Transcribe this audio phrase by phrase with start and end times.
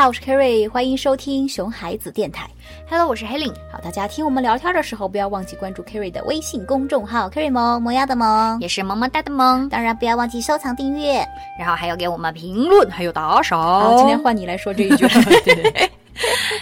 [0.00, 2.48] 好，我是 Kerry，欢迎收听熊孩子电台。
[2.88, 11.22] Hello，我是 Helen，好，大家听我们聊天的时候，不要忘记关注 Kerry 的微信公众号 Kerry 萌萌呀的萌，也是萌萌哒的萌，当然不要忘记收藏订阅。
[11.58, 13.60] 然后还要给我们评论，还有打赏。
[13.60, 15.06] 好，今天换你来说这一句。
[15.44, 15.90] 对。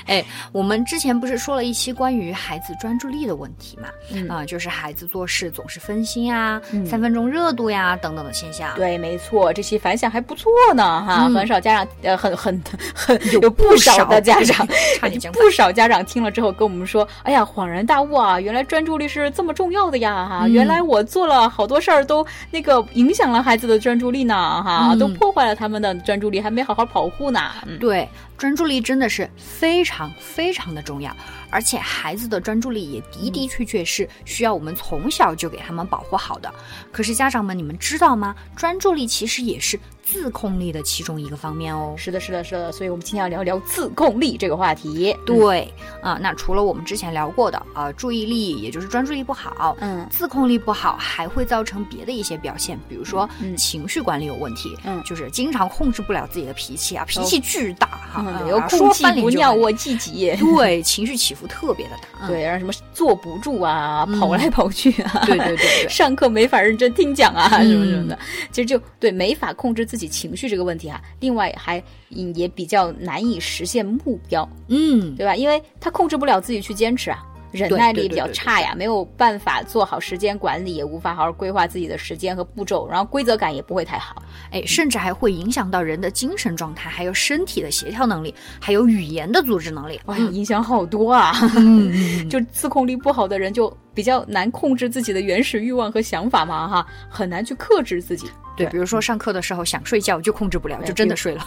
[0.08, 3.88] 哎，我们之前不是说了一期关于孩子专注力的问题嘛？
[4.12, 8.74] 嗯啊、就是孩子做事总是分心啊，嗯三分钟热度呀等等的现象。
[8.74, 12.60] 对，没错，这期反响还不错呢，哈，嗯很少家长，呃，很很
[12.94, 14.66] 很有有不少的家长，
[14.98, 27.40] 差 点讲不少家长听了之后跟我们说，哎呀，恍然大悟啊，原来专注力是这么重要的呀，哈、嗯原来我做了好多事儿都那个影响了孩子的专注力呢，哈、嗯都破坏了他们的专注力，还没好好保护呢。
[27.66, 31.14] 嗯，对，专注力真的是非常非常的重要，
[31.50, 36.50] 而且孩子的专注力也的的确确是需要我们从小就给他们保护好的。
[36.92, 38.36] 可是家长们，你们知道吗？
[38.56, 39.78] 专注力其实也是
[40.10, 41.94] 自控力的其中一个方面哦。
[41.96, 45.14] 是的，是的，是的，所以我们今天要聊聊自控力这个话题。
[45.26, 50.06] 对啊、那除了我们之前聊过的啊、注意力也就是专注力不好，嗯。
[50.10, 55.02] 自控力不好，还会造成别的一些表现，比如说、嗯情绪管理有问题，嗯。
[55.04, 60.34] 就是经常控制不了自己的脾气啊，脾气巨大哈，有说空气翻脸就翻脸不尿我自己。
[60.56, 62.08] 对，情绪起伏特别的大。
[62.22, 62.28] 嗯。
[62.28, 64.18] 对，然后什么坐不住啊，嗯。
[64.18, 65.88] 跑来跑去啊，对对对对。
[65.90, 67.68] 上课没法认真听讲啊，嗯。
[67.70, 68.18] 什么什么的，
[68.50, 75.36] 其实就对没法控制自己情绪这个问题哈、另外还嗯也比较难以实现目标，嗯，对吧？
[75.36, 77.18] 因为他控制不了自己去坚持啊。
[77.50, 84.22] 忍耐力比较差呀，没有办法做好时间管理，也无法好好规划自己的时间和步骤，然后规则感也不会太好。
[84.50, 89.98] 哎，甚至还会影响到人的精神状态，还有身体的协调能力，还有语言的组织能力。
[90.04, 91.32] 哇，影响好多啊！
[92.28, 98.26] 就自控力不好的人，就比较难控制自己的原始欲望和想法嘛，哈，很难去克制自己。
[98.58, 101.44] 对，比如说上课的时候想睡觉就控制不了，就真的睡了。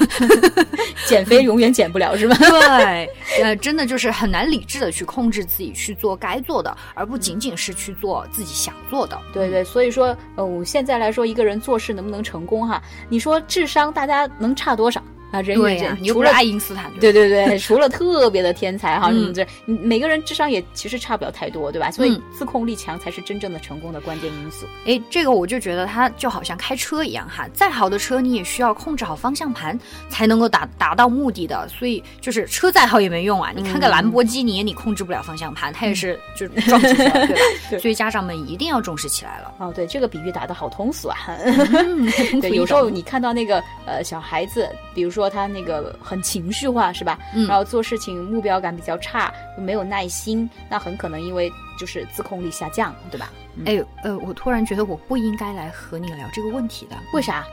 [1.07, 2.35] 减肥永远减不了，是吧？
[2.37, 3.09] 对，
[3.41, 9.19] 呃，真的就是很难理智的去控制自己去做该做的，而不仅仅是去做自己想做的。
[9.33, 12.81] 对对，所以说，呃，我现在来说，一个人做事能不能成功哈？
[13.09, 15.41] 你说智商大家能差多少啊？
[15.41, 21.89] 人与对呀、人你又不是除了爱因斯坦，对对对，除了特别的天才哈，什嗯么这，你每个人智商也其实差不了太多，对吧？
[21.89, 24.65] 所以嗯自控力强才是真正的成功的关键因素。
[24.85, 29.77] 哎，这个我就觉得它就好像开车一样哈，再好的车你也需要控制好方向盘
[30.09, 33.51] 才能够达达到目的的，所以就是车再好也没用啊。
[33.55, 37.41] 你看个兰博基尼，你控制不了方向盘，它也是就撞出去了，对吧？
[37.71, 39.53] 对所以家长们一定要重视起来了。
[39.59, 41.17] 哦，对，这个比喻打的好通俗啊。
[41.45, 42.09] 嗯，
[42.41, 47.17] 对，有时候你看到那个呃小孩子，比如说他那个很情绪化，是吧？
[47.35, 51.51] 嗯然后做事情目标感比较差，又没有耐心，那很可能因为
[51.81, 53.31] 就是自控力下降，对吧？
[53.65, 57.43] 哎呃，我突然觉得我不应该来和你聊这个问题的，为啥？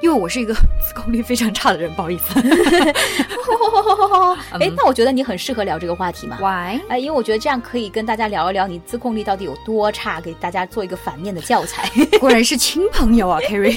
[0.00, 2.38] 因为我是一个 自控力非常差的人，不好意思。
[4.60, 6.36] 哎，那我觉得你很适合聊这个话题嘛。
[6.38, 6.80] Why？
[6.88, 11.90] 哎，因为我觉得这样可以跟大家聊一聊你自控力到底有多差，给大家做一个反面的教材。
[12.20, 13.76] 果然是亲朋友啊，Kerry。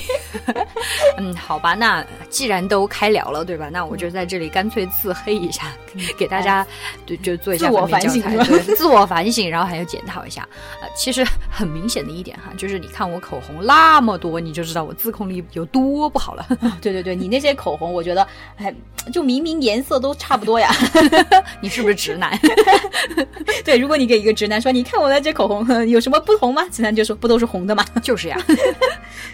[1.17, 3.69] 嗯，好吧，那既然都开聊了，对吧？
[3.71, 5.63] 那我就在这里干脆自黑一下，
[6.17, 6.65] 给大家
[7.05, 10.47] 对就做一下自我反省对自我反省，然后还要检讨一下。
[10.81, 16.47] 呃，其实很明显的一点哈，就是你看我口红那么多，你就知道我自控力有多不好了。
[16.81, 18.25] 对对对，你那些口红，我觉得，
[18.55, 18.73] 哎，
[19.11, 20.71] 就明明颜色都差不多呀。
[21.59, 22.39] 你是不是直男？
[23.65, 26.63] 对，如果你给一个直男说，你看我的这口红有什么不同吗？
[26.71, 27.83] 直男就说不都是红的吗？
[28.01, 28.37] 就是呀。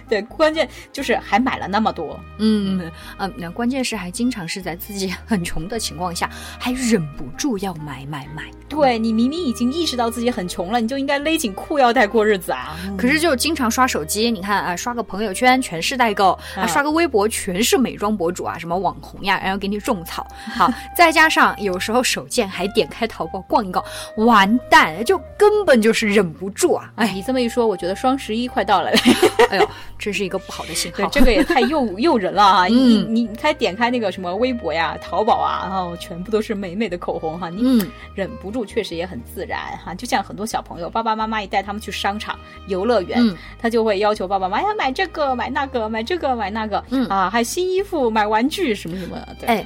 [0.09, 2.19] 对，关键就是还买了那么多。
[2.37, 6.29] 嗯嗯，那关键是还经常是在自己 很穷的情况下，
[6.59, 8.43] 还忍不住要买买买。
[8.69, 12.77] 对你明明已经意识到自己很穷了，你就应该勒紧裤腰带过日子啊。
[12.97, 20.27] 可是就经常刷手机，你看啊，刷个朋友圈全是代购，啊，啊刷个微博全是美妆博主啊，什么网红呀，然后给你种草。
[20.53, 23.83] 好，再加上有时候手贱还点开淘宝逛一逛，
[24.17, 26.91] 完蛋，就根本就是忍不住啊！
[26.95, 28.91] 哎，哎，你这么一说，我觉得双十一快到了。
[29.49, 29.69] 哎呦，
[29.99, 31.11] 这是一个不好的信对，号。
[31.11, 32.65] 这个也太诱 诱人了啊！
[32.65, 39.93] 你嗯你你开点开那个什么微博呀、淘宝啊，然后全部都是美美的口红哈，你嗯，忍不住，确实也很自然哈。
[39.95, 49.47] 就像很多小朋友，爸爸妈妈一带他们去商场、游乐园，嗯他就会要求爸爸妈妈呀买这个、买那个、买这个、买那个，嗯啊，还新衣服、买玩具什么什么的。
[49.47, 49.65] 对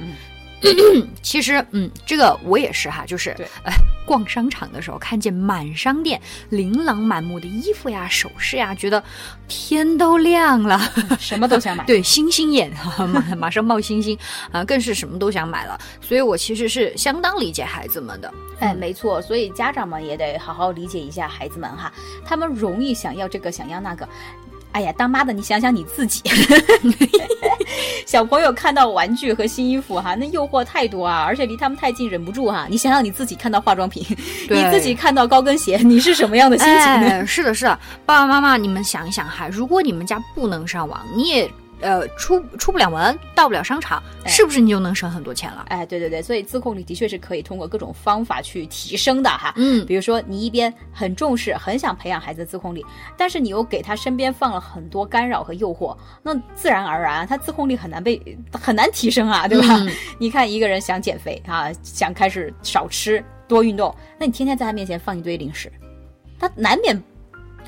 [1.22, 3.72] 其实，嗯，这个我也是哈，就是对呃，
[4.06, 6.20] 逛商场的时候看见满商店
[6.50, 9.02] 琳琅满目的衣服呀、首饰呀，觉得
[9.48, 10.80] 天都亮了。
[11.18, 11.84] 什么都想买。
[11.86, 12.72] 对，星星眼，
[13.12, 14.16] 马马上冒星星
[14.50, 15.78] 啊，更是什么都想买了。
[16.00, 18.32] 所以我其实是相当理解孩子们的。
[18.60, 21.92] 哎，没错，所以家长们也得好好理解一下孩子们哈，
[22.24, 24.08] 他们容易想要这个想要那个。
[24.72, 26.22] 哎呀，当妈的，你想想你自己，
[28.06, 32.66] 小朋友看到玩具和新衣服哈，那诱惑太多啊，而且离他们太近，忍不住哈。
[32.68, 34.04] 你想想你自己看到化妆品，
[34.48, 37.08] 你自己看到高跟鞋，你是什么样的心情呢？
[37.08, 41.50] 哎，是的，是的，爸爸妈妈，你们想一想哈，如果你们家不能上网，你也。
[41.82, 45.66] 呃，出出不了门，到不了商场，是不是你就能省很多钱了？
[45.68, 49.52] 哎，对对对，所以自控力的确是可以通过各种方法去提升的哈。
[49.56, 52.84] 嗯，比如说你一边很重视，很想培养孩子自控力，
[53.16, 58.20] 但是你又给他身边放了很多干扰和诱惑，那自然而然他自控力很难被
[58.52, 59.80] 很难提升啊，对吧？
[60.18, 65.70] 你看一个人想减肥啊，想开始少吃多运动，那你天天在他面前放一堆零食，
[66.38, 67.02] 他难免。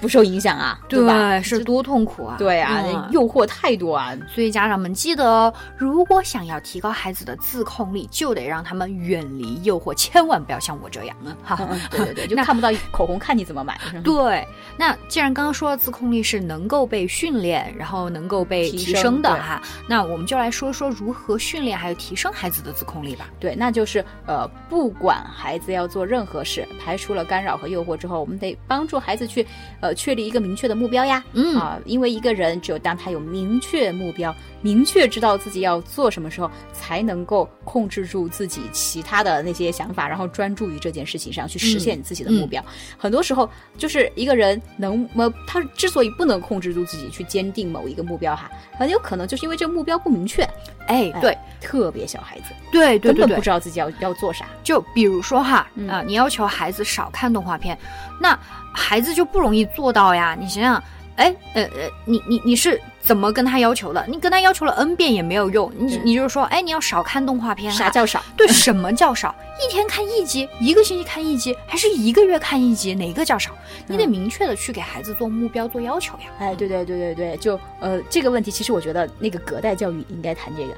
[0.01, 1.41] 不受影响啊，对吧？
[1.41, 2.37] 是多痛苦啊！
[2.39, 4.13] 对啊，诱惑太多啊！
[4.33, 11.57] 所以家长们记得哦，如果想要提高孩子的自控力，就得让他们远离诱惑，千万不要像我这样啊！
[11.57, 13.81] 哈，对对对， 就看不到口红，看你怎么买。
[14.03, 14.47] 对，
[14.77, 23.31] 那既然刚刚说了自控力是能够被训练，然后能够被提升的哈，那我们就来说说如何训练还有提升孩子的自控力吧。
[23.41, 29.47] 对，那就是呃，不管孩子要做任何事，排除了干扰和诱惑之后，我们得帮助孩子去。
[29.81, 42.65] 呃，确立一个明确的目标呀，嗯啊，因为一个人只有当他有明确目标，明确知道自己要做什么时候，才能够控制住自己其他的那些想法，然后专注于这件事情上去实现自己的目标。
[42.97, 50.49] 很多时候，就是一个人能么，他之所以不能控制住自己去坚定某一个目标哈，很有可能就是因为这个目标不明确。
[50.87, 54.47] 哎，对，特别小孩子，对对对，根本不知道自己要要做啥。
[54.63, 57.79] 就比如说哈，啊，你要求孩子少看动画片，
[58.21, 58.39] 那。
[58.77, 60.37] 孩子就不容易做到呀！
[60.37, 60.83] 你想想，
[61.15, 64.05] 哎，呃呃，你你你是怎么跟他要求的？
[64.09, 65.71] 你跟他要求了 n 遍也没有用。
[65.77, 67.71] 你你就是说，哎，你要少看动画片。
[67.71, 68.23] 啥叫少？
[68.35, 69.35] 对，什么叫少？
[69.63, 72.95] 一天看一集，一个星期看一集，还是一个月看一集？
[72.95, 73.51] 哪个叫少？
[73.87, 76.25] 你得明确的去给孩子做目标、做要求呀。
[76.39, 80.75] 哎，对对对对对，就呃这个问题，其实我觉得那个隔代教育应该谈这个。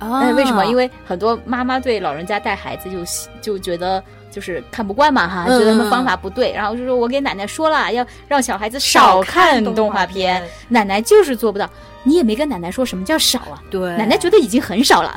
[0.00, 0.28] 啊？
[0.32, 0.66] 为什么？
[0.66, 2.98] 因为很多妈妈对老人家带孩子就
[3.40, 4.02] 就觉得。
[4.30, 11.68] 就是看不惯嘛哈，觉得方法不对，然后就说我给奶奶说了，要让小孩子少看动画片，奶奶就是做不到。
[12.04, 13.60] 你也没跟奶奶说什么叫少啊？
[13.72, 15.12] 对，奶奶觉得已经很少了。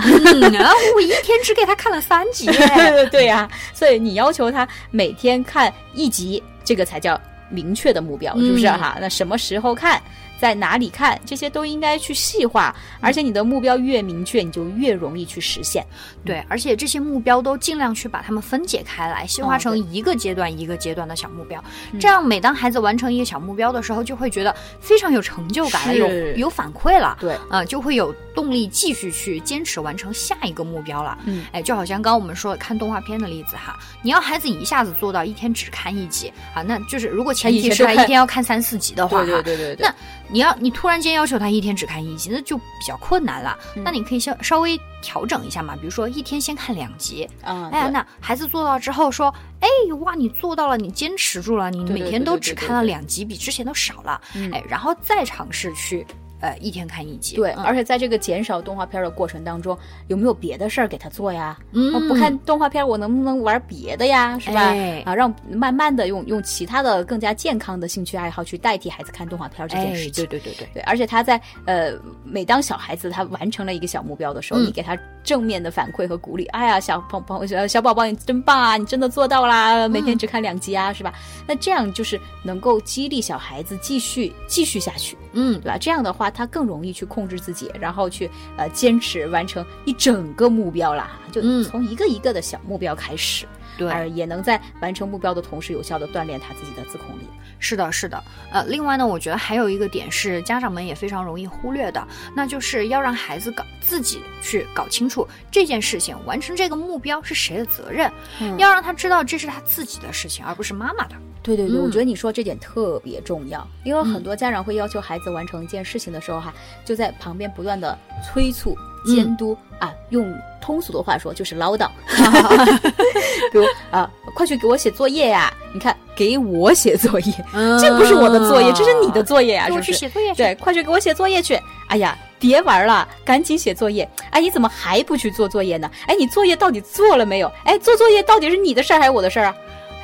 [0.95, 2.49] 我一天只给他看了三集。
[3.11, 7.15] 对呀，所以你要求他每天看一集，这个才叫
[7.49, 8.97] 明确的目标，是不是哈？
[8.99, 10.01] 那什么时候看？
[10.39, 15.85] 在哪里看这些都应该去细化，而且你的目标越明确，你就越容易去实现。
[16.25, 21.63] 对，而且这些目标都尽量去把它们分解开来，细化成一个阶段一个阶段的小目标。
[21.99, 27.17] 这样，每当孩子完成一个小目标的时候，就会觉得非常有成就感了，有有反馈了。
[27.21, 31.17] 对，啊，就会有动力继续去坚持完成下一个目标了。
[31.25, 39.93] 嗯，哎，就好像刚刚我们说看动画片的例子哈，你要孩子一下子做到一天只看一集啊，那就是如果前提是他一天要看三四集的话，对对对对，那。
[40.29, 43.57] 你要你突然间要求他一天只看一集，那就比较困难了。
[43.75, 47.29] 那你可以稍稍微调整一下嘛，比如说一天先看两集。
[47.43, 49.67] 啊，哎呀，那孩子做到之后说，哎
[50.01, 54.21] 哇，你做到了，你坚持住了，你每天都只看了两集，比之前都少了。
[54.51, 56.05] 哎，然后再尝试去。
[56.43, 61.57] 呃，一天看一集，对，而且在这个减少动画片的过程当中，有没有别的事儿给他做呀？
[61.71, 64.37] 嗯，不看动画片，我能不能玩别的呀？
[64.37, 64.75] 是吧？
[65.05, 70.25] 啊，让慢慢的用用其他的更加健康的兴趣爱好去代替孩子看动画片这件事情。
[70.25, 71.93] 对对对对对，而且他在呃，
[72.25, 81.13] 每当小孩子他完成了一个小目标的时候，你给他正面的反馈和鼓励，哎呀，小宝宝小宝宝你真棒啊，你真的做到啦，每天只看两集啊，是吧？
[81.47, 85.77] 那这样就是能够激励小孩子继续继续下去，嗯，对吧？
[85.77, 86.31] 这样的话。
[86.31, 93.45] 他更容易去控制自己，然后去呃坚持完成一整个目标啦，就从一个一个的小目标开始，
[93.77, 97.23] 对，也能在完成目标的同时，有效的锻炼他自己的自控力。
[97.59, 108.11] 是的，是的，呃，另外呢，我觉得还有一个点是家长们也非常容易忽略的，那就是要让孩子搞自己去搞清楚这件事情，完成这个目标是谁的责任，
[108.57, 111.15] 要让他知道这是他自己的事情，而不是妈妈的。
[111.41, 116.53] 对对对，我觉得你说这点特别重要，因为很多家长会要求孩子完成一件事情的时候，哈，
[116.85, 121.89] 就在旁边不断的催促、监督啊，用通俗的话说就是唠叨，
[123.51, 125.53] 比如啊，快去给我写作业呀！
[125.73, 127.33] 你看，给我写作业，
[127.81, 129.91] 这不是我的作业，这是你的作业呀，是不是？
[129.91, 131.59] 写作业，对，快去给我写作业去！
[131.89, 134.09] 哎呀，别玩了，赶紧写作业！
[134.29, 135.91] 哎，你怎么还不去做作业呢？
[136.07, 137.51] 哎，你作业到底做了没有？
[137.65, 139.55] 哎，做作业到底是你的事儿还是我的事儿啊？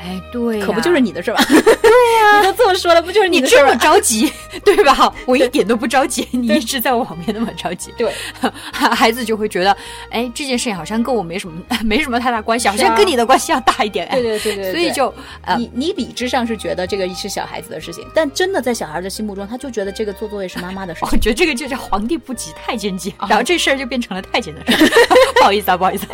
[0.02, 1.44] 哎，对，可不就是你的事吧？
[1.48, 4.32] 对呀，你都这么说了，不就是你这么着急，
[4.64, 5.14] 对吧？
[5.26, 8.14] 我一点都不着急，你一直在我旁边那么着急，对，
[8.72, 9.76] 孩子就会觉得，
[10.10, 14.08] 哎，这件事情好像跟我没什么 没什么太大关系，好像跟你的关系要大一点。
[14.10, 15.14] 对对对对，所以就
[15.58, 21.10] 你你理智上是觉得这个是小孩子的事情，但真的在小孩的心目中，他就觉得这个做作业是妈妈的事情。
[21.12, 24.90] 我觉得这个就叫皇帝不急太监急，然后这事儿就变成了太监的事儿。
[25.36, 26.06] 不好意思啊，不好意思，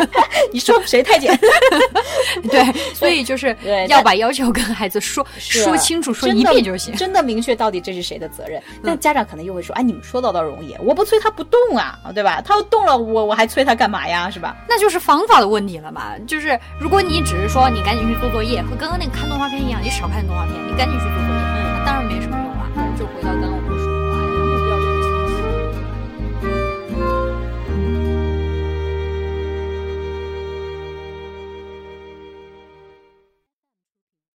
[0.56, 1.38] 你说谁太监？
[2.50, 3.54] 对，所以就是
[3.90, 8.64] 要把要求跟孩子说说清楚，说一遍就行，真的明确到底这是谁的责任。
[8.82, 12.42] 但家长可能又会说，哎，你们说到倒容易，我不催他不动啊，对吧？
[12.42, 14.30] 他要动了，我我还催他干嘛呀？
[14.32, 14.56] 是吧？
[14.70, 16.14] 那就是方法的问题了嘛。
[16.26, 21.42] 就是如果你只是说你赶紧去做作业，和刚刚那个看动画片一样，你少看动画片，你赶紧去做作业，
[21.80, 22.96] 那当然没什么用了。
[22.98, 23.95] 就回到刚刚我们。